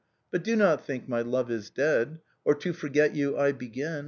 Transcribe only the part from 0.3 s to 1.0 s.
But do not